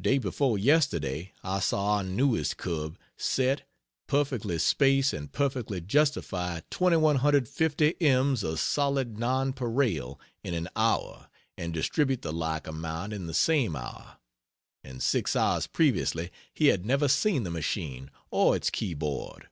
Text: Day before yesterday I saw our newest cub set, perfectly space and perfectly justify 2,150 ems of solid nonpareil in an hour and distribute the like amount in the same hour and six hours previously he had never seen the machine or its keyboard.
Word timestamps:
Day 0.00 0.16
before 0.16 0.56
yesterday 0.56 1.34
I 1.44 1.60
saw 1.60 1.96
our 1.96 2.02
newest 2.02 2.56
cub 2.56 2.96
set, 3.18 3.68
perfectly 4.06 4.56
space 4.60 5.12
and 5.12 5.30
perfectly 5.30 5.82
justify 5.82 6.60
2,150 6.70 7.90
ems 8.00 8.42
of 8.42 8.58
solid 8.60 9.18
nonpareil 9.18 10.18
in 10.42 10.54
an 10.54 10.68
hour 10.74 11.28
and 11.58 11.74
distribute 11.74 12.22
the 12.22 12.32
like 12.32 12.66
amount 12.66 13.12
in 13.12 13.26
the 13.26 13.34
same 13.34 13.76
hour 13.76 14.16
and 14.82 15.02
six 15.02 15.36
hours 15.36 15.66
previously 15.66 16.30
he 16.54 16.68
had 16.68 16.86
never 16.86 17.06
seen 17.06 17.42
the 17.42 17.50
machine 17.50 18.10
or 18.30 18.56
its 18.56 18.70
keyboard. 18.70 19.50